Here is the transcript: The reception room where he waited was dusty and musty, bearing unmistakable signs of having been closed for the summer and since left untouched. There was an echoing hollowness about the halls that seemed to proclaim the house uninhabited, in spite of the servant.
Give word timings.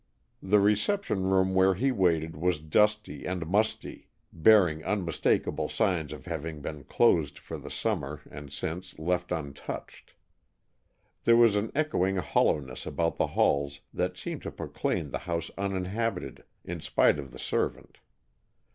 The 0.41 0.59
reception 0.59 1.25
room 1.29 1.53
where 1.53 1.75
he 1.75 1.91
waited 1.91 2.35
was 2.35 2.57
dusty 2.59 3.27
and 3.27 3.45
musty, 3.45 4.09
bearing 4.33 4.83
unmistakable 4.83 5.69
signs 5.69 6.11
of 6.11 6.25
having 6.25 6.59
been 6.59 6.85
closed 6.85 7.37
for 7.37 7.55
the 7.59 7.69
summer 7.69 8.21
and 8.31 8.51
since 8.51 8.97
left 8.97 9.31
untouched. 9.31 10.15
There 11.23 11.37
was 11.37 11.55
an 11.55 11.71
echoing 11.75 12.15
hollowness 12.15 12.87
about 12.87 13.17
the 13.17 13.27
halls 13.37 13.81
that 13.93 14.17
seemed 14.17 14.41
to 14.41 14.51
proclaim 14.51 15.11
the 15.11 15.19
house 15.29 15.51
uninhabited, 15.55 16.45
in 16.65 16.79
spite 16.79 17.19
of 17.19 17.31
the 17.31 17.37
servant. 17.37 17.99